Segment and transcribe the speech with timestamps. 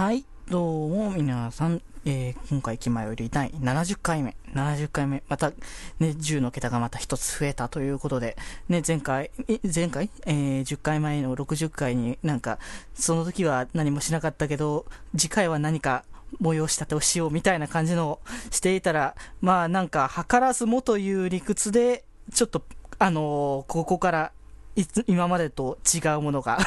[0.00, 5.56] はい、どうも皆さん、えー今回気前より第70回目、70回目、またね、
[5.98, 8.38] 10の桁がまた一つ増えたということで、
[8.70, 9.30] ね、前回、
[9.62, 12.58] 前回、えー10回前の60回になんか、
[12.94, 14.86] その時は何もしなかったけど、
[15.18, 16.06] 次回は何か
[16.40, 22.62] 催し立てをしようみたいな感じのをしていたら、まあなんか、図らずもという理屈で、ちょっと、
[22.98, 24.32] あのーここから、
[24.80, 26.58] いつ今までと違うものが。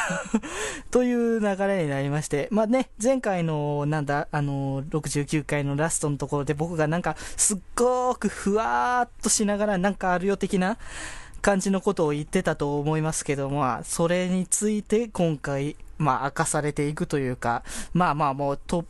[0.92, 10.78] という流れになりまして、まあね、前回の、なんだ、あの、69回のラストのところで僕がなんか、すっごくふわーっとしながら、なんかあるよ的な
[11.42, 18.86] 感じのことを言ってたと思いますけど、まあ、それについて今回、まあ、明かされていくというか、まあまあもう、と、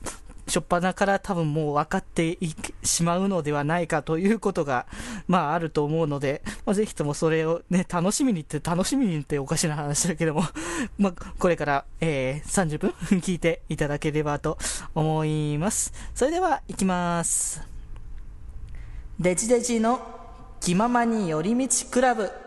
[0.48, 2.38] しょっぱなから多分もう分かって
[2.84, 4.86] しまうのではないかということが、
[5.28, 10.44] まああると思うので、まあ、ぜひともそれをね、楽しみにって、楽しみにっておかしな話だけども、
[10.98, 14.58] まあ、これから、えー、30分聞いていただければと
[14.96, 15.94] 思います。
[16.14, 17.62] それでは、行きます。
[19.20, 20.02] デジデジの
[20.60, 22.43] 気ままに寄り道クラブ。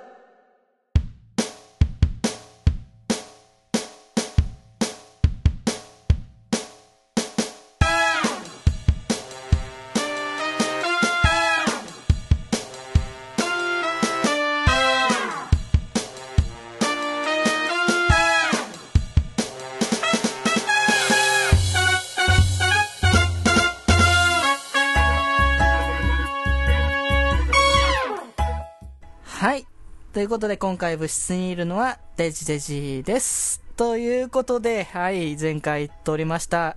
[30.26, 33.62] いうことで、今回部室にいるのは、デジデジです。
[33.76, 36.76] ということで、はい、前回言っておりました、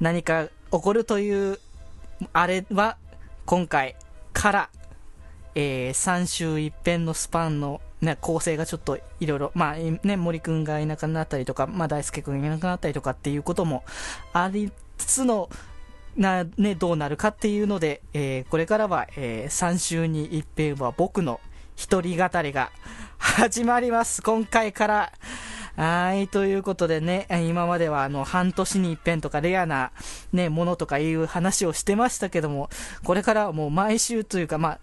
[0.00, 1.60] 何か起こるという、
[2.32, 2.96] あれは、
[3.46, 3.94] 今回
[4.32, 4.70] から、
[5.54, 13.84] えー、3週一遍のスパンの、ね、構成がちょっといろいろ、まあ、ね、森くんがいなくなったりとか、まあ、大輔くんがいなくなったりとかっていうことも
[14.32, 15.48] ありつつの、
[16.16, 21.40] な、ね、どうなるかっていうので、えーこれからは、え3週に一遍は僕の
[21.80, 22.70] 一人語りが
[23.16, 24.22] 始まります。
[24.22, 25.12] 今回から。
[25.76, 29.90] はい、ということでね、今まではあの、半年に一遍とかレアな
[30.34, 32.68] ね、ものとかいう話をしてましたけども、
[33.02, 34.78] これからはもう毎週というか、まあ、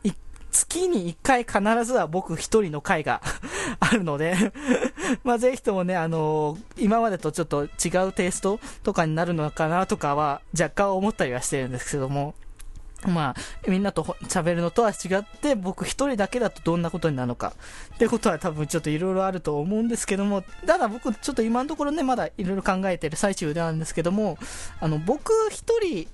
[0.49, 3.21] 月に一回必ずは僕一人の回が
[3.79, 4.35] あるので、
[5.23, 12.33] まあぜひともね、あのー今までとちょっと違うテイストとかになるのかなとかは若干思ったりはしてるんですけども、
[13.05, 17.53] まあ、みんなと喋るのとは違って、僕一人だけだとどんなことになるのか。
[17.95, 24.37] ってことは多分ちょっといろいろあると思うんですけども、ただ僕ちょっと今のところね、まだいろいろ考えてる最中なんですけども、
[24.79, 26.07] あの、僕一人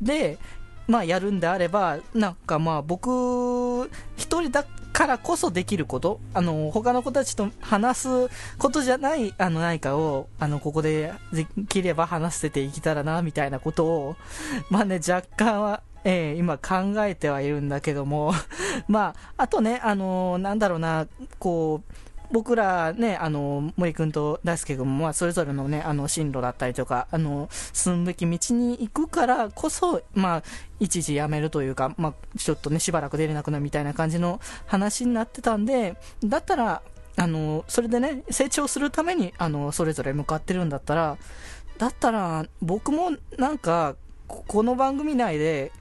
[0.00, 0.38] で、
[0.86, 4.64] まあやるんであれば、なんかまあ僕一人だ
[4.98, 8.08] からこそできること、あの、他の子たちと話す
[8.58, 14.16] ことじゃない、あの何かを、あの、ここでできれば話せていけたらな、みたいなことを、
[14.70, 18.32] まあね、若干は、えー今考えてはいるんだけども、
[18.88, 21.06] まあ、あとね、あのーなんだろうな、
[21.38, 21.94] こう、
[22.30, 30.42] 僕らね、あの、森くんと大輔くんも、まあ、それぞれのね、あの、進路だったりとか、あの、進むべき道に行くからこそ、まあ、
[30.78, 36.82] 一時辞めるというか、まあ、ちょっとね、しばらく出れなくなるみたいな感じの話になってたんで、だったら、
[37.16, 41.16] あの、それでね、成長するために、あの、それぞれ向かってるんだったら、
[41.78, 45.72] だったら、僕もなんか、ここの番組内で、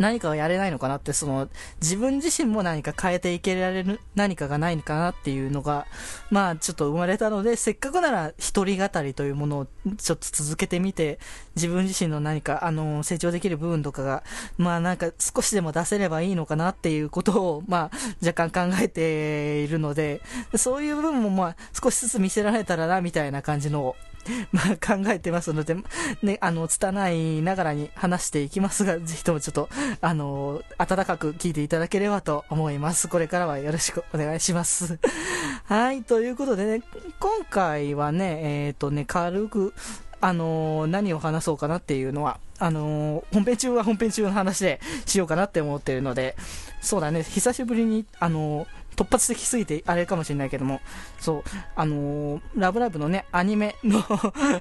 [0.00, 1.48] 何かをやれないのかなって、その、
[1.80, 5.86] 自分自身も何か変えていけられる何かがないのかなっていうのが、
[6.30, 9.66] まあちょっと生まれたので、せっかくなら一人語りというものを
[9.98, 11.18] ちょっと続けてみて、
[11.54, 14.24] 自分自身の何か、あの、成長できる部分とかが、
[14.56, 17.96] まあなんか少しでも出せればいいのかなっていうことを、まあ
[18.26, 20.22] 若干考えているので、
[20.56, 23.96] そういう部分もまあ少しずつ見せられたらな、みたいな感じの、
[24.52, 25.76] まあ考えてますので、
[26.22, 29.68] ね、あの、拙いながらに話していきますが、 ぜひともちょっと、
[30.00, 33.08] あの、温かく聞いていただければと思います。
[33.08, 34.98] これからはよろしくお願いします。
[35.64, 36.82] はい、ということでね、
[37.18, 39.74] 今回はね、えっ、とね、軽く、
[40.22, 46.36] あの何を話そうかなっていうのは、あの本編中は本編中の話でしようかなって思ってるので、
[46.82, 48.66] そうだね、久しぶりに、あの
[48.96, 50.80] 突発的すぎてあれかもしれないけども、
[51.18, 51.42] そう、
[51.74, 54.02] あのーラブライブのね、アニメの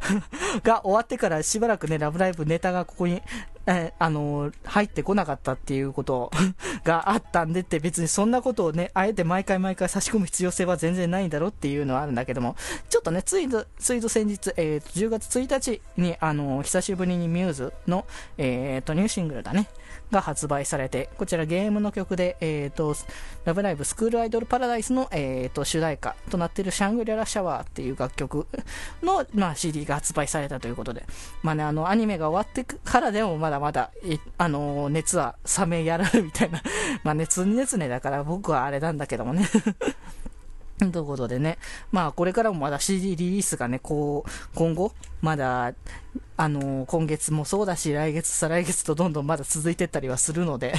[0.64, 3.22] が終わってからしばらくね、ラブライブネタがここに、
[3.66, 6.32] えーあのー入ってこなかったっていうこと
[6.84, 12.56] があったんでって別にそんなことをね、あえて毎回毎回差し込む必要性は全然ないんだろうっていうのはあるんだけども、
[12.90, 18.06] ちょっとね、ついぞ、ついぞ先日、えーと10月1日に、あの久しぶりにミューズの、
[18.38, 19.68] えーと、ニューシングルだね、
[20.12, 22.96] が発売されて、こちらゲームの曲で、えっ、ー、と、
[23.46, 28.48] ラブライブスクールアイドルパラダイスの、えっ、ー、と、主題歌となっているシャングリラシャワーっていう楽曲
[29.04, 31.06] の、まあ、CD が発売されたということで、
[31.44, 33.92] まあね、あの、アニメが終わってからでもまだまだ、
[34.38, 36.62] あの、熱は冷めやらぬみたいな、
[37.04, 39.48] まあ、熱熱ねだから僕はあれなんだけどもね。
[40.92, 41.58] ということでね、
[41.92, 45.74] まあこれからもまだ CD リリースがね、こう、今後、まだ、
[46.38, 50.74] あのー、今月もそうだし、来月、再来月とどんどんまだ続いてったりはするので。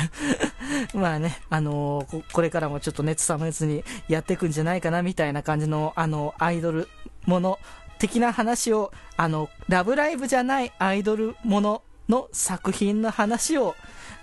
[0.94, 6.88] まあね、あのー、これからもちょっと熱冷めずにやっていくんじゃないかな、みたいな感じの、あの、アイドル
[7.26, 7.58] もの
[7.98, 13.76] 的な話を、あの、ラブライブじゃないアイドルものの作品の話を、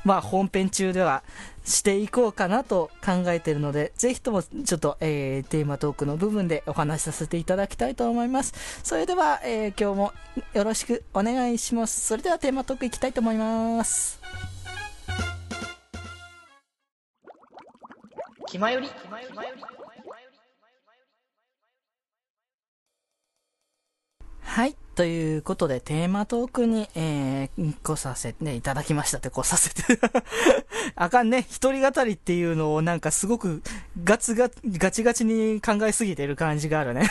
[0.03, 1.23] まあ本編中では
[1.63, 8.53] していこうかなと考えているので、ぜひともちょっと、えー、テーマトークの部分でお話しさせていただきたいと思います。
[8.83, 10.13] それでは、えー、今日も
[10.53, 12.01] よろしくお願いします。
[12.01, 14.19] それではテーマトークいきたいと思います。
[18.47, 18.87] 気まより。
[18.87, 19.35] 気まより
[24.41, 24.86] はい。
[24.97, 29.83] ということで、テーマトークに、えー、こさせていただきましたって、こさせて
[30.97, 31.45] あかんね。
[31.47, 33.61] 一人語りっていうのをなんかすごく
[34.03, 37.07] ガツガ、ガチガチに考えすぎてる感じがあるね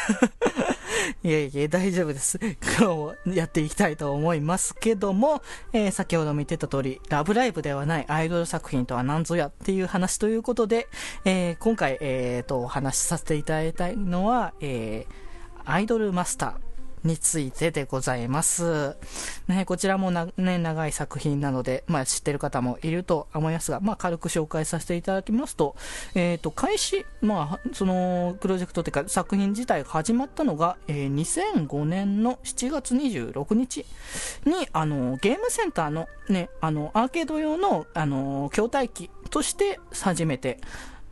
[1.22, 2.40] いえいえ、大丈夫です。
[2.76, 5.40] 今日やっていきたいと思いますけども、
[5.72, 10.88] えー、先ほども言ってた通り、ラブライブではないアイドル作品とは何ぞやっていう話ということで、
[11.24, 16.65] えー、今回、えー、と、お話しさせていただいたいのは、えー、アイドルマスター。
[17.04, 18.96] についてでございます。
[19.48, 25.76] ね、こちらもな、ね、長い作品なので、まあ知ってる方もいると思いますが、まあ軽く紹介させていただきますと、
[26.14, 33.84] えっ、ー、と、開始、まあ、その、プロジェクトというか作品自体が始まったのが、えー、2005年の7月26日
[34.44, 40.58] に、あの、ゲームセンターのね、あの、アーケード用の、あの、筐体機として初めて、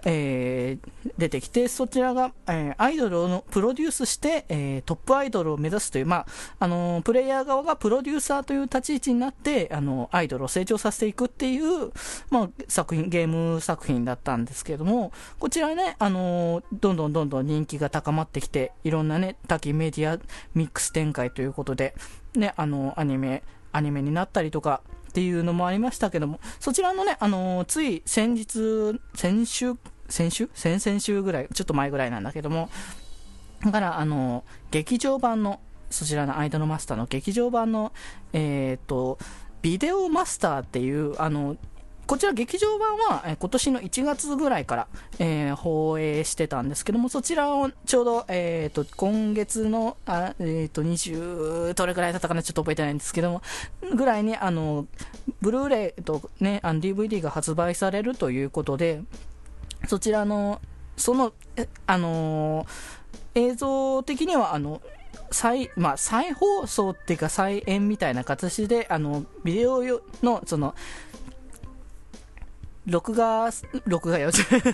[0.04, 6.26] えー、出てきて、そちらが、えー、アイドルをプロデュースして、えー、トップアイドルを目指すという、まあ、
[6.58, 11.90] あのプレイヤー側がプロデューサーという立ち位置になって、あのアイドルを成長させていくっていう、
[12.30, 20.18] まあ、作品、ゲーム作品だったんですけども、こちらね、あのどんどんどんどん人気が高まってきて、いろんなね、多岐メディア
[20.54, 21.94] ミックス展開ということで、
[22.34, 23.42] ね、あのアニメ、
[23.72, 29.76] アニメになったりとか、っていうのもありましたけども、そちらのね、あのつい先日、先週
[30.14, 30.48] 先週？
[30.54, 32.70] 先々週ぐらい、ちょっと前ぐらいなんだけども、
[33.64, 35.58] だから、あの、劇場版の、
[35.90, 37.92] そちらのアイドルマスターの劇場版の、
[38.32, 39.18] えっ、と、
[39.60, 41.56] ビデオマスターっていう、あの、
[42.06, 44.88] こちら劇場版は、え今年の1月ぐらいから、
[45.18, 53.42] えー、放映してたんですけども、そちらをちょうど、え、ー、と、今月の、あえ、ー、と、20、どれくらいだったかなちょっと覚えてないんですけども、
[53.96, 54.86] ぐらいに、あの、
[55.40, 59.02] ブルーレイとね、あの DVD が発売されるということで、
[59.86, 60.60] そちらの、
[60.96, 61.32] その、
[61.86, 64.80] あのー、映像的には、あの、
[65.30, 69.82] 再、まあ、再放送っていうか再演みたいな形で、あの、ビデオ
[70.22, 70.74] の、その、
[72.86, 73.50] 録画、
[73.86, 74.30] 録画よ、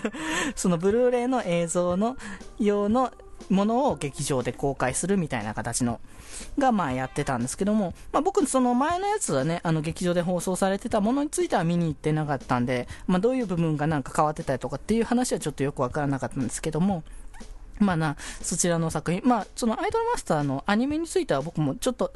[0.55, 2.17] そのブルーレイの映像の
[2.59, 3.11] 用の
[3.51, 5.99] ものを劇場で公開するみたいな形の
[6.57, 17.03] がまあやってたんですけども、まあ、僕その前のやつはねあの劇場で放送されてたものについては見に行ってなかったんで、まあ、どういう部分がなんか変わってたりとかっていう話はちょっとよくわからなかったんですけども
[17.79, 22.11] まあなそちらの作品まあそのアイドルマスターのアニメについては僕もちょっと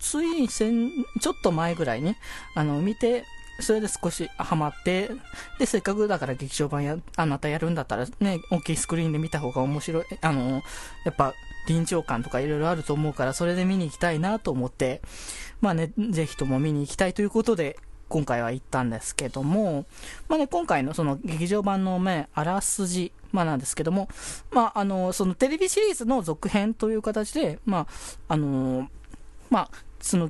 [0.00, 2.16] つい先ちょっと前ぐらいに
[2.56, 3.24] あの見て
[3.60, 5.10] それで少しハマって、
[5.58, 10.62] で、せっかくだから劇場版や、あなたやるんだったらね、大きいスクリーンで見た方が面白い、あの、
[11.04, 11.34] やっぱ
[11.66, 15.02] 臨場感とかいろいろあると思うから、それで見に行きたいなと思って、
[15.60, 17.78] まあね、ぜひとも見に行きたいということで、
[18.08, 19.86] 今回は行ったんですけども、
[20.28, 24.08] まあね、今回のその劇場版のね、あらすじ、まあなんですけども、
[24.50, 27.86] まああの、そのテレビシリーズの続編という形で、まあ、
[28.28, 28.90] あの、
[29.48, 30.28] まあ、その、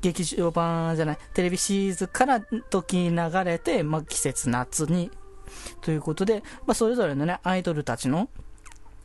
[0.00, 5.10] 劇場版じゃない、テレビシリーズから時に流れて、まあ、季節夏に、
[5.80, 8.28] ということで、まあ、それぞれのね、アイドルたちの、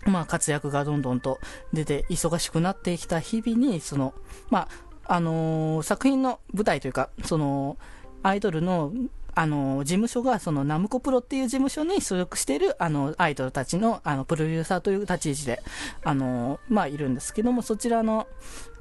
[0.06, 1.40] まあ、活躍がどんどんと
[1.72, 4.14] 出て、忙しくなってきた日々に、その、
[4.50, 4.68] ま
[5.08, 7.78] あ、あのー、作品の舞台というか、その、
[8.22, 8.94] アイドルの、
[9.36, 15.64] あの、事務所が、その、ナムコプロっていう事務所に所属している、あの、アイドルたちの、あの、プロデューサーという立ち位置で、
[16.04, 18.28] あの、まあ、いるんですけども、そちらの、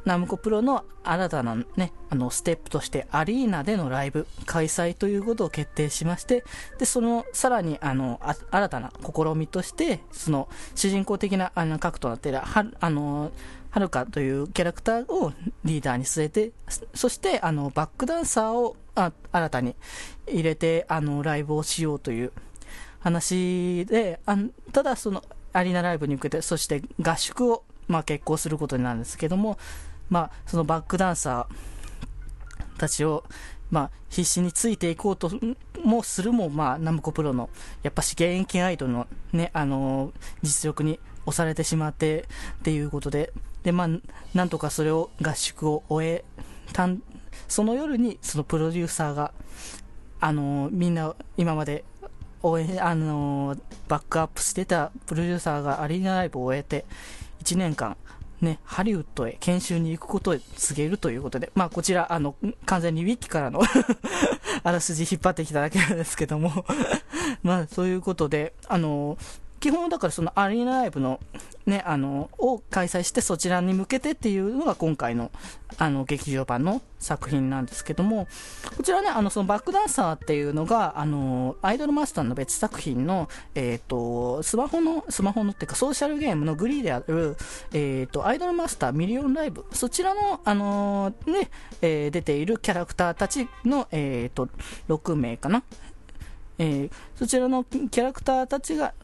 [0.05, 6.45] ナムコプロの新たなね、あの、ステップとしてアリーナでのライブ開催ということを決定しまして、
[6.79, 13.33] で、その、さらに、あの、あ新たな試みとして、その、主人公的な、あの、核となっている、は、あの、
[13.71, 15.33] はるかというキャラクターを
[15.65, 16.53] リーダーに据えて、
[16.95, 19.75] そして、あの、バックダンサーをあ新たに
[20.29, 22.33] 入れて、あの、ライブをしようという
[23.01, 24.37] 話で、あ
[24.73, 29.59] ただその、アリーナライブに向けて、そして合宿を、まあ、決行することになるんですけども、
[30.13, 33.25] まあ、そのバックダンサーたちを、
[33.71, 35.31] まあ、必死についていこうと
[35.83, 37.49] もするも、まあ、ナムコプロの、
[37.83, 42.29] やっぱし現役アイドルのね、あのー、実力に押されてしまって
[42.59, 43.89] っていうことで、で、まあ、
[44.35, 46.25] なんとかそれを合宿を終え
[46.75, 47.03] たん、
[47.49, 49.33] その夜にそのプロデューサーが、
[50.21, 51.85] あのー、みんな今まで
[52.43, 56.85] 応援、あのー、バックアップしてたプロデューサーがアリーナライブを終えて、
[57.43, 57.97] 1年間、
[58.43, 62.35] ね、ハリウッドへ研修に行くことを告げるということで、まあこちら、あの、
[62.67, 63.61] 完全にウィキからの
[64.65, 66.65] あらすじ引っ張ってきただけなんですけども。
[67.43, 69.17] まあそういうことで、あの、
[69.63, 71.21] 基本だからそのアリーナライブの
[71.67, 75.31] ね、あの、を開催してそちらに向けてっていうのが今回の、
[75.79, 78.27] あの、劇場版の作品なんですけども、
[78.77, 87.37] こちらね、あの、そのバックダンサーっていうのが、あの、アイドルマスターの別作品の、えっ、ー、と、スマホの、スマホのっていうかソーシャルゲームのグリーである、
[87.73, 94.49] えっ、ー、と、アイドルマスターミリオンライブ、そちらの、あのね、えー、出ているキャラクターたちの、えっ、と、
[94.89, 95.63] 6名かな。
[96.59, 98.95] えそちらのキャラクターたちが、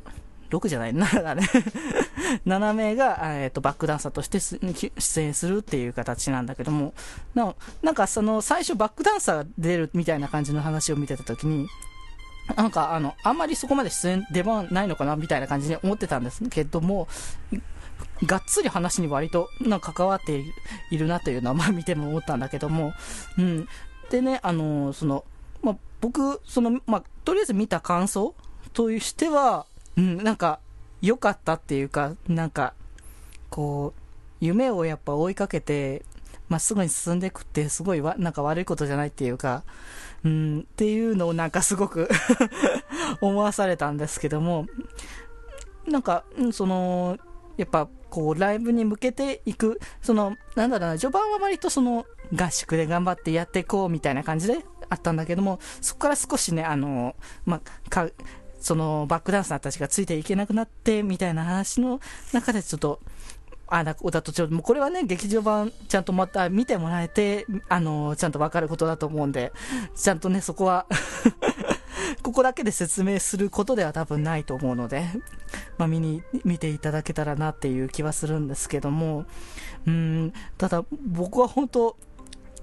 [0.51, 1.49] 6じゃない、7だね。
[2.47, 6.95] 7名が、えっ、ー、と、バックダンサーとして出演するっていう形なんだけども、
[7.35, 11.69] ななんかその、最初バックダンサーが出るみたいな感じの話を見てた時に、
[12.57, 17.09] なんかあの、あんまりそこまで出演出番ないのかなみたいな感じに思ってたんですけども、
[18.25, 20.45] がっつり話に割となんか関わって
[20.91, 22.95] いるなというのは、まあ見ても思ったんだけども、
[23.37, 23.69] うん。
[24.11, 25.25] でね、あのその、
[25.63, 28.35] まあ僕、その、まあ、とりあえず見た感想
[28.73, 29.67] としては、
[29.99, 30.61] うん、なんか、
[31.03, 32.75] 良かったっていうか、なんか、
[33.51, 34.01] こう、
[34.41, 36.05] 夢をやっぱ追いかけて、
[36.49, 39.65] まっすぐに進んでいくってすごいわ、なんか悪いことじゃないっていうか、
[40.25, 42.09] うん、っていうのをなんかすごく
[43.21, 44.67] 思わされたんですけども、
[45.87, 47.19] なんか、その、
[47.57, 58.09] やっぱこうライブに向けていく、その、なんだろうな、序盤は割とその合宿で頑張ってやっていこうみたいな感じであったんだけども、そこから少しね、あの、まあ、か、
[58.61, 62.01] そのバックダンサーたちがついていけなくなってみたいな話の
[62.33, 63.01] 中でちょっと、
[63.67, 69.53] あ、だとちょっと、もうこれはね、劇場版ちゃんとまた見てもらえて、あの、ちゃんとわかることだと思うんで、
[69.95, 70.87] ちゃんとね、そこは
[72.23, 75.05] ここだけで説明することでは多分ないと思うので、
[75.77, 79.27] まあ見に、見ていただけたらなっていう気はするんですけども、
[79.87, 81.97] うん、ただ僕は本当、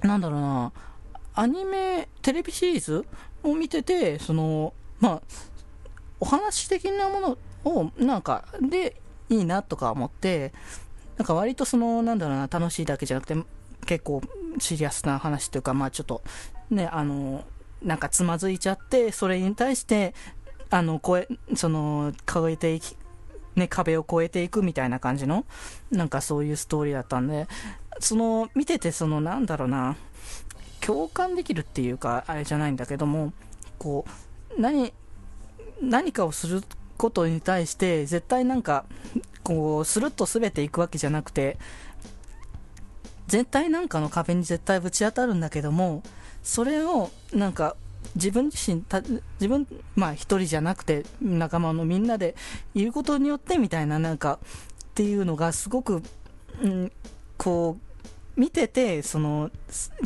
[0.02, 0.72] なんだろうな、
[1.36, 3.06] アニメ、テレビシリーズ
[3.44, 5.22] を見てて、その、まあ、
[6.20, 10.54] お話的なものを、なんか、で、いいなとか思って、
[11.18, 13.36] なんか割とその、なんだろうな、楽しいだけじゃなくて、
[13.86, 14.22] 結構
[14.60, 16.22] シリアスな話というか、まあちょっと、
[16.70, 17.44] ね、あの、
[17.82, 20.14] なんかつまずいちゃって、それに対して、
[20.70, 22.98] あの、超え、その、超えていき、
[23.56, 25.46] ね、壁を越えていくみたいな感じの、
[25.92, 27.48] なんかそういうストーリーだったんで、
[28.00, 29.96] その、見てて、その、なんだろうな、
[30.82, 33.34] 共感できるっていうか、あれじゃないんだけども、
[33.78, 34.06] こ
[34.58, 34.94] う、何、
[35.82, 36.64] 何かをする
[36.98, 38.86] ことに対して絶対なんか
[39.44, 41.58] こうスルッと全ていくわけじゃなくて
[43.28, 46.04] 絶対なんかの壁に絶対ぶち当たるんだけども
[46.44, 47.76] それをなんか
[48.16, 52.36] 自分自身た自分まあ一人じゃなくて仲間のみんなで
[52.74, 56.04] いることによってみたいななんかっていうのがすごく、
[56.62, 56.92] うん、
[57.38, 57.85] こう
[58.36, 59.50] 見てて、その、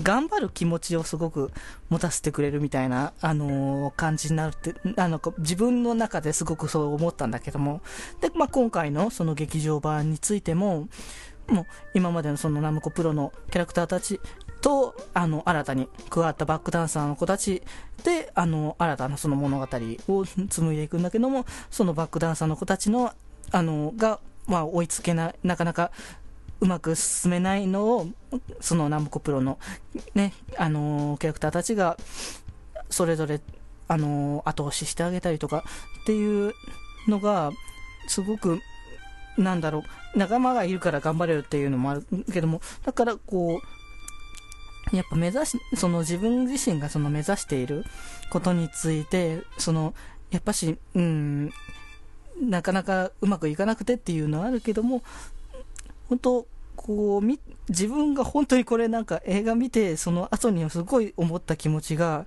[0.01, 1.51] 頑張る気持ちをすごく
[1.89, 7.81] 持たせてくれるみたいな、あのー、感じになるって、あの、自分の中ですごくそう思ったんだけども、
[8.21, 10.88] で、まあ、今回のその劇場版についても、
[11.48, 14.19] もう、今までのそのナムコプロのキャラクターたち
[14.62, 17.63] と、あの、新たに加わったバックダンサーの子たち
[18.03, 19.67] で、あの、新たなその物語
[20.07, 23.13] を紡いでいくんだけども、そのバックダンサーの子たちの、
[23.51, 25.91] あの、が、まあ、追いつけない、なかなか
[26.62, 28.08] うまく進めないのを、
[28.60, 29.58] そのナムコプロの
[30.13, 31.98] ね、あのー、キャラクターたちが、
[32.89, 33.42] それぞれ、
[33.88, 35.63] あのー、後押ししてあげたりとか
[36.01, 36.54] っていう
[37.08, 37.51] のが、
[38.08, 38.60] すごく、
[39.38, 39.84] なんだろ
[40.16, 47.86] う、仲間がいるから頑張れるっていうのもあるけども、だからこう、やっぱ目指し、その自分自身がその目指している
[48.32, 49.94] ことについて、その、
[50.32, 51.51] やっぱし、うん、
[52.42, 55.04] なかなかうまくいかなくてっていうのはあるけども、
[56.10, 57.39] 本当こうみ
[57.70, 62.25] 自分が本当にこれなんか映画見てその後にすごい思った気持ちが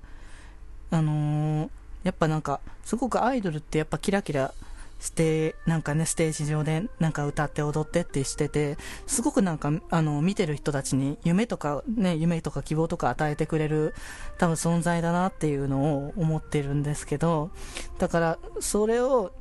[0.90, 1.70] あのー、
[2.04, 4.54] やっぱなんかすごくアイドルってやっぱキラキラ
[5.02, 13.94] して、なんかね、ステージ上でなんか歌って踊ってってしてて、すごくなんか、あの、見てる人たちに夢とかね、夢とか希望とか与えてくれる
[14.38, 17.50] 多分存在だなっていうのを思ってるんですけど、
[17.98, 19.32] だから、それを、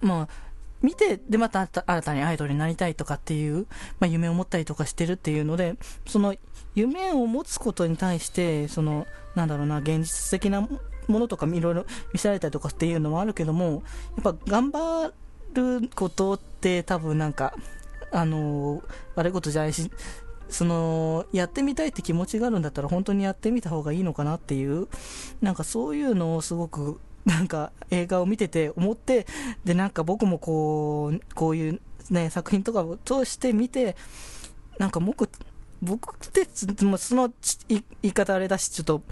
[0.00, 0.28] まあ、
[0.82, 3.66] 見て、で、また新たにアイドルになりたいとかっていう、
[4.00, 6.34] まあ、夢を持ったりとかしてるっていうので、その
[6.74, 13.82] 夢を持つことに対して、その、なんだろうな、現実的なものとかいろいろ見せられたりとかっていうのもあるけども、
[14.22, 15.12] やっぱ頑張
[15.54, 17.54] ることって多分なんか、
[18.14, 18.82] あの
[19.14, 19.90] 悪いことじゃないし、
[20.48, 24.88] その、やってみたいって気持ちがあるんだったら本当にやってみた方がいいのかなっていう、
[25.40, 29.26] なんかそういうのをすごく、なんか映画を見てて思って、
[29.64, 33.96] で、なんか僕もこう、こういうね、作品とかを通して見て、
[34.78, 35.28] なんか僕、
[35.80, 37.32] 僕って、その
[37.68, 39.02] 言い方あれだし、ちょっと、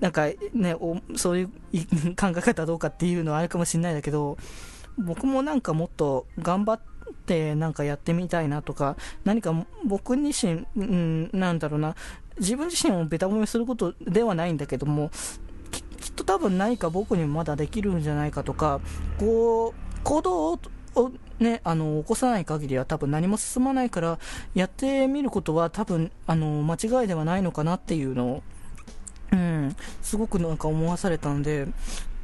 [0.00, 0.76] なんかね、
[1.16, 4.36] そういう考え方どうかっていうのはあるかもしれないだけど、
[4.98, 6.80] 僕もなんかもっと頑張っ
[7.26, 11.94] てなんかやってみたいなとか、何か僕自身、うん、なんだろうな、
[12.38, 15.10] 自分自身をベタ褒めすることではないんだけども、
[16.00, 18.80] きっと多分何か僕にもまだできるんじゃないかとか、
[19.18, 20.60] こう、行動を
[21.38, 24.18] ね、あの、起こさない限りは多分何も進まないから、
[24.54, 28.42] やってみることは多分、あの、間違いではないのかなっていうのを、
[29.32, 31.68] うん、すごくなんか思わされたんで、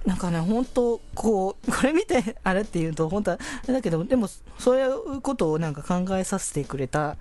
[0.04, 4.28] なんかね、本当こう、これ見て、 あれって言うと、本当は、だけど、でも、
[4.59, 7.16] そういうことをなんか考えさせてくれた、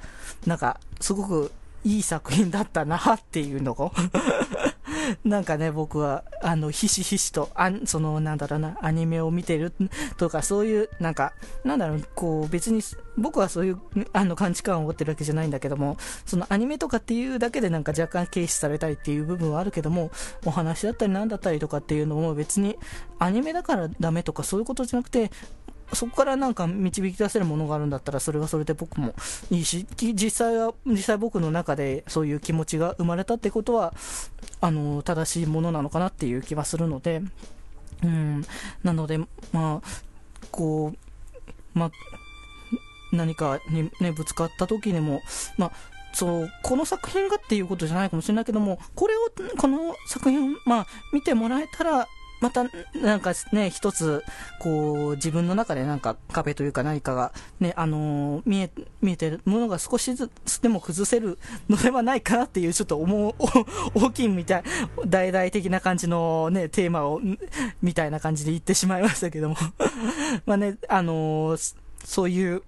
[0.46, 1.52] なんか、すごく
[1.84, 3.92] いい作品だったなっていうのを、
[5.24, 9.74] なんかね、僕は、あの、ひしひしと、あん、その、なんだろうな、アニメを見てる
[10.18, 11.34] とか、そういう、なんか、
[11.64, 12.82] なんだろう、こう、別に、
[13.18, 13.80] 僕はそういう、
[14.14, 20.12] あの、価値観を持ってるわけじゃないんだけども、そのアニメとかっていうだけでなんか若干軽視されたりっていう部分はあるけども、
[20.46, 22.78] お話だったりなんだったりとかっていうのも別に、
[23.20, 25.32] アニメだからダメとかそういうことじゃなくて、
[25.92, 29.14] そこからなんか導き出せるものがあるんだったら、それはそれで僕も
[29.52, 33.94] いいし、実際は、実際僕の中でそういう気持ちが生まれたってことは、
[34.62, 37.22] あの、正しいものなのかなっていう気はするので、
[38.04, 38.46] うん、
[38.84, 39.82] なので、まあ、
[40.52, 41.92] こう、まあ、
[43.12, 45.22] 何かにね、ぶつかった時にも、
[45.58, 45.72] まあ、
[46.14, 49.20] そう、この作品がっていうことじゃないかもしれないけども、これを、
[49.58, 52.08] この作品、まあ、見てもらえたら、
[52.44, 52.66] また、
[53.02, 54.22] なんかね、一つ、
[54.60, 58.70] こう、自分の中でなんか壁というか何かが、ね、あのー見え、
[59.02, 63.34] 見えてるものが少しずつでも崩せるのではないかなっていう、ちょっと思う、
[63.96, 64.64] 大きいみたい、
[65.08, 67.22] 大々的な感じのね、テーマを、
[67.82, 69.56] みたいな感じで言ってしまいましたけども。
[70.46, 72.62] まあね、あのーそういう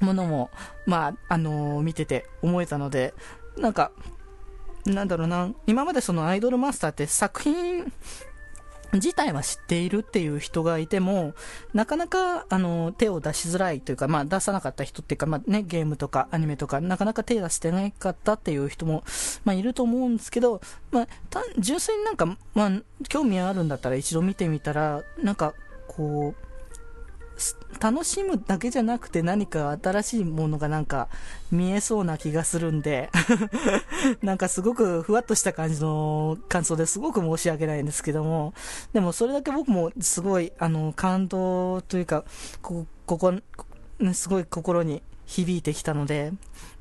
[0.00, 0.48] ものも、
[0.86, 3.12] まあ、あのー見てて思えたので、
[3.58, 3.92] なんか、
[4.86, 7.92] なんだろうな、今までそのアイドルマスターって作品
[8.96, 11.34] 自体は知っているっていう人がいても、
[11.74, 19.04] なかなか、あの、手を出しづらいというか、まあ出さなかった人っていうか、まあね、ゲームとかアニメとか、なかなか手出してなかったっていう人も、
[19.44, 21.06] まあいると思うんですけど、まあ、
[21.58, 22.70] 純粋になんか、まあ、
[23.08, 25.54] 興味あるんだったら一度見てみたら、なんか、
[25.88, 26.46] こう、
[27.80, 31.08] 楽しむだけじゃなくて何か新しいものがなんか
[31.50, 33.10] 見えそうな気がするんで
[34.22, 38.54] なんかすごくふわっとした感じの感想ですごく申し訳ないんですけども
[38.92, 42.24] でもそれだけ僕もすごいあの感動というか
[42.62, 46.32] こここねすごい心に響いてきたので、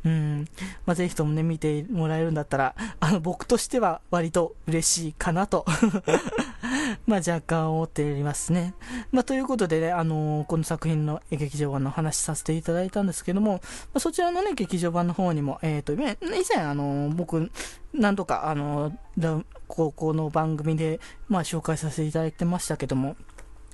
[0.05, 0.47] うん。
[0.85, 5.65] まあ、ぜひともね、見てもらえるんだったら、あの、僕としては割と嬉しいかなと、
[7.05, 8.73] まあ、若干思っておりますね。
[9.11, 13.59] まあ、ということでね、あのーこの作品の劇場版の話させていただいたんですけども、ま
[13.95, 16.15] あ、そちらのね、劇場版の方にも、えっ、と、以前、
[16.63, 17.51] あのー僕、
[17.93, 18.91] 何度か、あの
[19.67, 23.15] 高校の番組で、まあ、紹介させていただいてましたけども、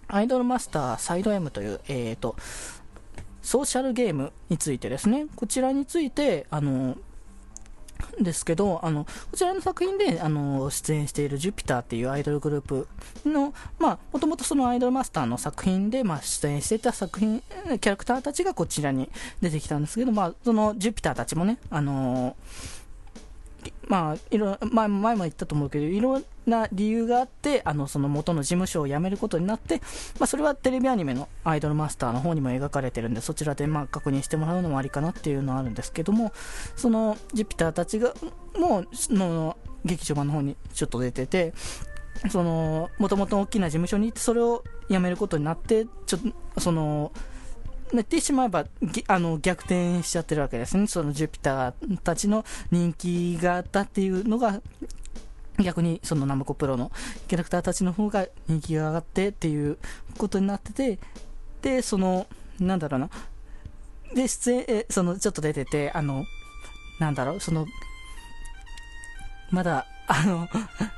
[0.07, 2.35] アイドルマスターサイド M という、えっ、と、
[3.41, 6.97] ソーシャルゲームについてですね、こちらについて、あの、
[8.19, 12.87] ですけど、あの、こちらの作品で、あの、出演しているジュピターっていうアイドルグループ
[13.25, 19.09] の、まあ、もともとそのアイドルマスターの作品で、まあ、出演していた作品、キャラクターたちがこちらに
[19.41, 22.35] 出てきたんですけど、まあ、そのジュピターたちもね、あの
[23.87, 29.81] まあ、いろ、まあ、前も言ったと思うけど、いろんな理由があって、あの、その元の事務所を辞めることになって、
[30.19, 36.31] まあ、それはテレビアニメのアイドルマスターの方にも描かれてるんで、そちらでまあ確認してもらうのもありかなっていうのはあるんですけども、
[36.75, 38.13] そのジュピターたちが、
[38.57, 41.53] もう、の、劇場版の方にちょっと出てて、
[42.29, 46.19] その、もともと大きな事務所に行って、それを辞めることになって、ちょっ
[46.55, 47.11] と、その、
[47.93, 48.65] 言ってしまえば、
[49.07, 50.87] あの、逆転しちゃってるわけですね。
[50.87, 54.61] そのジュピターたちの人気があったっていうのが、
[55.59, 56.91] 逆にそのナムコプロの
[57.27, 59.77] キャラクターたちの方が人気が上がってっていう
[60.17, 60.99] ことになってて、
[61.61, 62.27] で、その、
[62.59, 63.09] なんだろうな。
[64.13, 66.25] で、出演、えその、ちょっと出てて、あの、
[66.99, 67.65] なんだろう、その、
[69.51, 70.47] まだ、あの、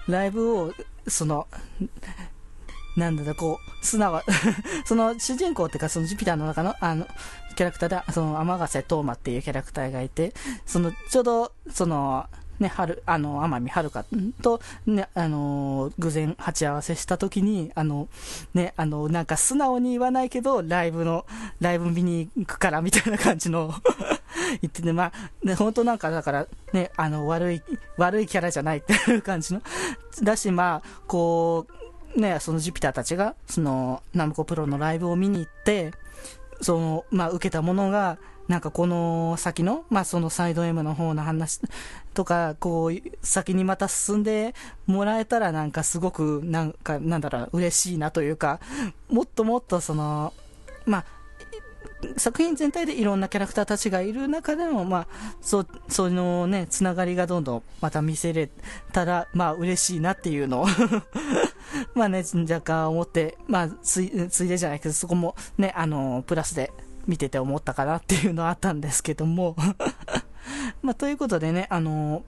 [0.07, 0.73] ライブを、
[1.07, 1.47] その、
[2.95, 4.21] なんだろ、こう、素直、
[4.85, 7.07] その主人公っていうか、そのジュピターの中の、あの、
[7.55, 10.33] キャラクターで、その、天ヶ瀬東馬っていうキャラクターがいて、
[10.65, 12.25] その、ちょうど、その、
[12.59, 14.05] ね、春、あの、天海遥
[14.41, 18.07] と、ね、あの偶然鉢合わせした時に、あの、
[18.53, 21.25] ね、あの、なんか素直に言わないけど、ライブの、
[21.59, 23.73] ライブ見に行くから、みたいな感じの
[24.61, 27.61] 言ってね、まあ、ね、本当なんか、だから、ね、あの、悪い、
[27.97, 29.61] 悪いキャラじゃないっていう感じの、
[30.21, 31.82] だし、まあ、こう、
[32.15, 35.91] ね、そのジュピターたちが、その、ナムコプロのライブを見に行って、
[36.61, 41.61] その、まあ、受けたものが、なんかこの先の、まあそのサイド M の方の話
[42.13, 44.53] とか、こう、先にまた進んで
[44.85, 48.59] もらえたらなんかすごく、なんか、なんだろう、嬉しいなというか、
[49.09, 50.33] もっともっとその、
[50.85, 51.05] まあ、
[52.17, 55.07] 作品全体でいろんなキャラクターたちがいる中でも、まあ、
[55.41, 58.49] そ、そのね、つながりがどんどんまた見せれ
[58.91, 60.67] たら、まあ嬉しいなっていうのを
[61.95, 66.71] まあね、若干思って、まあ、つい、ついでじゃないけど、そこもね、あの、プラスで
[67.07, 69.55] 見てて思ったかなっていうのはあったんですけども。
[70.81, 72.23] まあ、ということでね、あの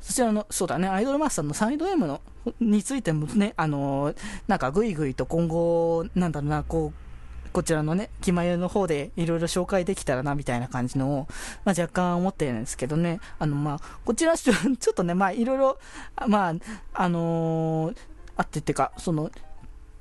[0.00, 2.20] そちらの、そうだね、アイドルマスターのサイド M の、
[2.60, 4.14] についてもね、あの
[4.46, 7.08] なんかぐいぐいと今後、なんだろうな、こう、
[7.52, 11.26] こちらのね、気前の方でいろいろ紹介できたらな、みたいな感じのを、
[11.64, 15.78] まあ、若干思ってるんですけどね、あの、まあ、こちらちょっとね、まあ、いろいろ、
[16.26, 16.54] まあ、
[16.94, 17.96] あのー、
[18.38, 19.30] あってってか、その、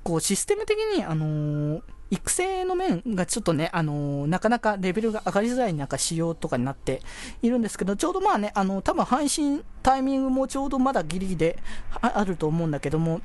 [0.03, 7.01] こう、システム的に、あのー育成の面がちょっとね、あのー、なかなかレベルが上がりづらいなんか仕様とかになって
[7.41, 11.59] いるんですけど、ちょうどまあね、あのー、多分配信タイミングもちょうどまだギリギリで
[11.99, 13.19] あると思うんだけども、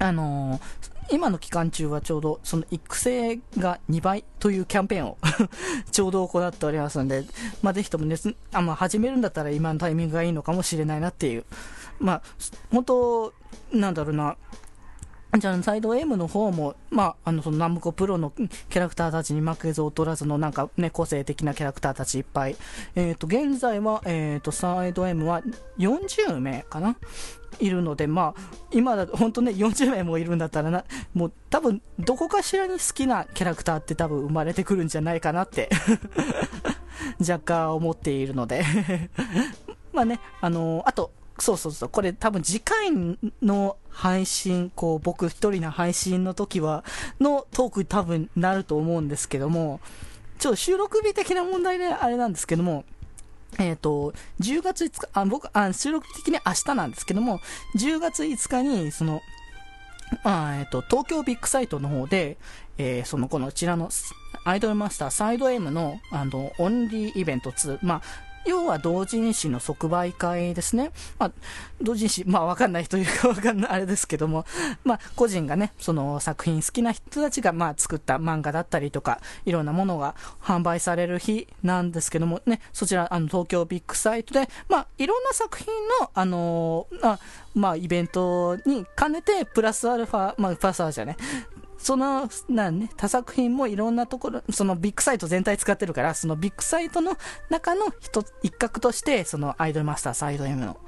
[0.00, 0.60] あの、
[1.10, 5.16] 今の期間中はちょうどその育成が2倍というキャンペーンを
[5.90, 7.24] ちょうど行っておりますので、
[7.62, 8.16] まあ、ぜひともね、
[8.52, 11.44] あまあ、始めるんだったら今のタイミングがいいのかもしれないなっていう、
[11.98, 12.22] まあ、
[12.70, 13.32] 本当、
[13.72, 14.36] なんだろうな、
[15.38, 22.56] じゃあ、サイド M の方も、まあ、あの、そのナムコプロのキャラクターたちに負けず劣らずのなんかね、個性的なキャラクターたちいっぱい。
[22.94, 25.42] えっ、ー、と、現在は、えっ、ー、と、サイド M は
[25.78, 26.96] 40名かな？
[27.60, 35.68] いるので、まあ、今だと本当ね、40名もいるんだったらな、もう多分、どこかしらに好きなキャラクターって多分生まれてくるんじゃないかなって
[37.20, 38.64] 若干思っているので。
[39.92, 42.90] まあね、あのー、あと、そうそうそう、これ多分次回
[43.42, 46.84] の配信、こう僕一人の配信の時は、
[47.20, 49.80] のトーク多分なると思うんですけども、
[50.38, 52.84] ちょっと収録日的な問題であれなんですけども、
[53.58, 57.40] えっ、ー、と、10月5日、あ、僕、あ、収録的に明日なんですけども、
[57.76, 59.20] 10月5日に、その、
[60.22, 62.36] あえっ、ー、と、東京ビッグサイトの方で、
[62.76, 63.90] えー、その、このちらの、
[64.44, 68.02] アイドルマスターサイド M の、あの、オンリーイベント2、まあ、
[68.46, 70.90] 要は同人誌の即売会ですね。
[71.18, 71.32] まあ、
[71.80, 74.44] 同人誌、まあわかんない人いるかわかんない、あれですけども、
[74.84, 85.66] まあ個人がね、その作品好きな人たちがまあ作った漫画だったりとか、いろんなものが販売される日なんですけどもね、そちら、あの東京ビッグサイトで、まあいろんな作品
[86.00, 87.18] の、あのー、
[87.54, 91.16] まあイベントに兼ねて、プラスアルファ、まあプラスアルファじゃね、
[91.78, 97.16] その、なんね、他作品もいろんなところ、そのビッグサイト全体使ってるから、そのビッグサイトの
[97.48, 100.78] 中の一、一角として、そのアイドルマスターサイド M の、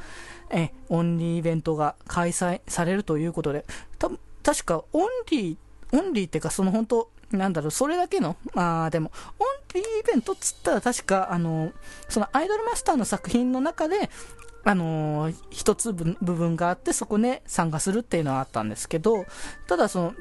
[0.51, 3.65] え、オンリーイベントが開催されるということで、
[3.99, 4.11] た
[4.43, 11.73] 確かオンリー、オンリーってか、その本当、なんだろう、それだけの、ああ、でも、オンリーイベントっつったら確か、あの、
[12.09, 14.11] そのアイドルマスターの作品の中で、
[14.65, 19.25] あのー、一つ部分があって、そこで参加するっていうのはあったんですけど、
[19.69, 20.15] ただその、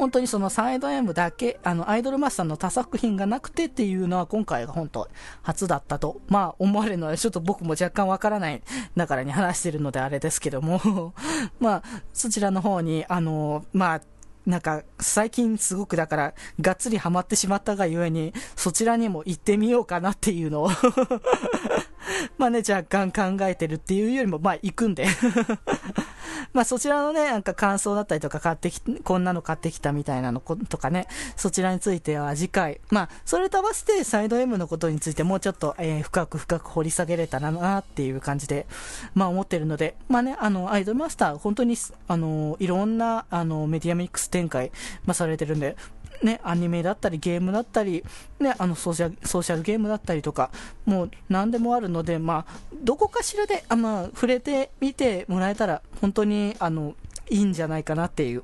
[0.00, 5.10] 本当にそのサイド M だけ、あの、アイドルマスターの他作品がなくてっていうのは今回が本当
[5.42, 8.62] 初だったと、まあ思われるのはちょっと僕も若干わからない
[8.96, 11.12] だからに話してるのであれですけども。
[11.60, 11.82] まあ、
[12.14, 14.00] そちらの方に、あの、まあ、
[14.46, 20.70] なんか、最近すごくだから、がっつりハマってしまったがゆえに、そちらにも行ってみようかなっていうのを。
[22.38, 25.06] まあね、若干考えてるっていうよりも、まあ行くんで。
[26.52, 38.66] まあそちらのね、なんか感想だったりとか買ってき、こんなの買ってきたみたいなのとかね、そちらについては次回、まあそれと合わせてサイド M のことについてもうちょっと、えー、深く深く掘り下げれたらなっていう感じで、
[39.14, 41.76] まあ思ってるので、まあね、あの、アイドルマスター、本当に、
[42.08, 44.72] あの、いろんな、あの、メディアミックス展開、
[45.04, 45.76] まあされてるんで、
[46.22, 48.04] ね、アニメだったりゲームだったり、
[48.38, 50.50] ね、あのソーシャルソーシャルゲームだったりとか、
[50.84, 52.52] もう何でもあるので、まあ、
[52.82, 56.94] どこかしらで、あまあ、触れてみてもらえたら、本当に、あの、
[57.30, 58.42] いいんじゃないかなっていう。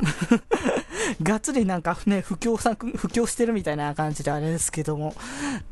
[1.23, 5.15] がっつりなんかね、布教さん布教してるみたいな感じであれですけども、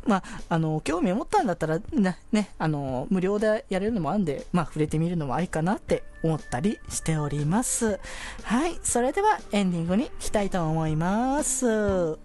[0.07, 7.99] まあ、あの、興味を持ったんだったら、ね、ね、あの、無料でやれるのもあるんで、まあ、触れてみるのもありかなって思ったりしております。
[8.43, 12.19] はい、それではエンディングに行きたいと思います。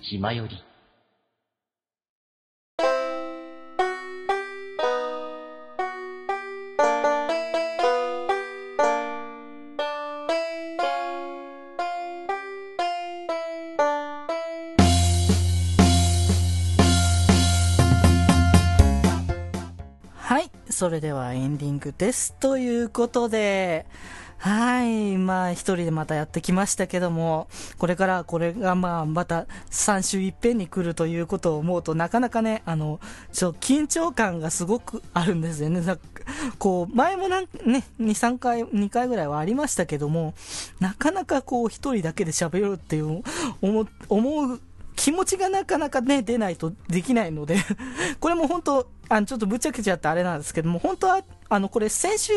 [0.00, 0.69] 暇より
[20.30, 22.34] はいそれではエンディングです。
[22.38, 23.84] ということで、
[24.38, 25.16] はい。
[25.18, 33.00] まあ、一人でまたやってきましたけども、これからこれがまあ、また3週いっぺんに来るということを思うとなかなかね、あの、
[33.32, 35.82] ちょ、緊張感がすごくあるんですよね。
[36.60, 40.34] こう、前もなんね、2、3回、2回ぐらいはありましたけども、
[40.78, 43.24] なかなかこう、一人だけで喋るっていう、
[43.60, 44.60] 思、思う
[44.94, 47.56] 気持ちがなかなかね、出ないとできないので
[48.20, 52.32] これも本当、あの、ちょっとぶっちゃけちゃってあれなんですけども、本当は、あの、これ先週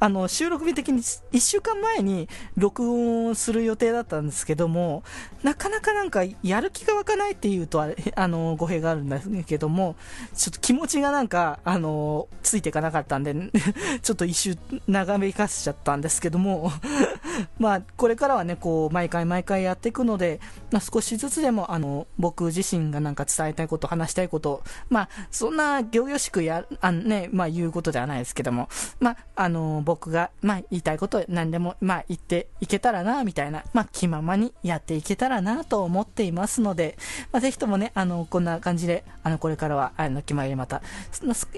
[0.00, 5.02] あの、収録日的に1週間前に録音する予定だったんですけども、
[5.42, 9.96] なかなかなんかやる気が湧かないっていうとあ、あの、語弊があるんですけども、
[10.34, 13.34] ちょっと気持ちがなんか、あの、ついていかなかったんで、
[14.02, 14.56] ちょっと一周
[14.86, 16.72] 長めかせちゃったんですけども、
[17.58, 28.68] まあ、これからはね、こう、毎回毎回やっていくので、まあ、少しずつでも、あの、僕自身がなんか伝えたいこと、話したいこと、まあ、そんな、行々しくや、あね、まあ、言うことではないですけども、
[29.00, 36.98] まあ、あの、僕が、まあ、言いたいこと何でも、まあ、言っていけたらな、みたいな、まあ、気ままにやっていけたらな、と思っていますので、
[37.32, 40.82] まあ、ぜひともね、あの、こんな感じで、あの、これからは、あの、決まりまた、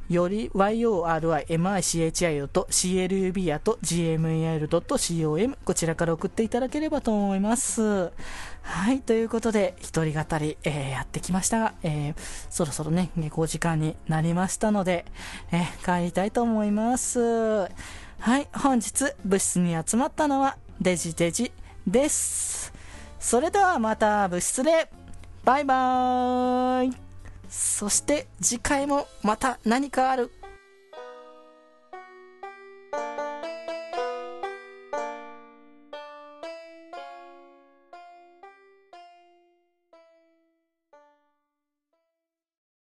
[0.10, 8.12] より yorimichi と club やと gmail.com こちらから送っていただければと思います。
[8.62, 12.16] はい、ということで、一人語り、えー、やってきましたが、えー、
[12.50, 15.06] そろそろね、下校時間になりましたので、
[15.52, 17.20] えー、帰りたいと思います。
[17.20, 17.68] は
[18.40, 21.52] い、本日、部室に集まったのは、デジデジ
[21.86, 22.74] です。
[23.20, 24.90] それではまた部室で、
[25.44, 26.98] バイバーイ
[27.50, 30.32] そして次回もまた何かある